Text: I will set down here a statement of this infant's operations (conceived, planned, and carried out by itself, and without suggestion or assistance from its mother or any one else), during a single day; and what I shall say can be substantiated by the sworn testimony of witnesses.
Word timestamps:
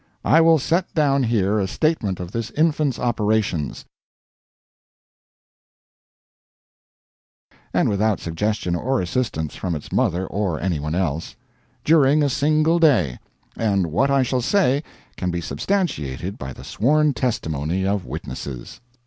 I 0.25 0.41
will 0.41 0.57
set 0.57 0.91
down 0.95 1.21
here 1.21 1.59
a 1.59 1.67
statement 1.67 2.19
of 2.19 2.31
this 2.31 2.49
infant's 2.57 2.97
operations 2.97 3.85
(conceived, 7.51 7.61
planned, 7.71 7.87
and 7.91 7.99
carried 7.99 8.01
out 8.01 8.09
by 8.09 8.13
itself, 8.15 8.15
and 8.15 8.17
without 8.17 8.19
suggestion 8.23 8.75
or 8.75 8.99
assistance 8.99 9.55
from 9.55 9.75
its 9.75 9.91
mother 9.91 10.25
or 10.25 10.59
any 10.59 10.79
one 10.79 10.95
else), 10.95 11.35
during 11.83 12.23
a 12.23 12.29
single 12.29 12.79
day; 12.79 13.19
and 13.55 13.91
what 13.91 14.09
I 14.09 14.23
shall 14.23 14.41
say 14.41 14.81
can 15.17 15.29
be 15.29 15.39
substantiated 15.39 16.39
by 16.39 16.51
the 16.51 16.63
sworn 16.63 17.13
testimony 17.13 17.85
of 17.85 18.03
witnesses. 18.03 18.81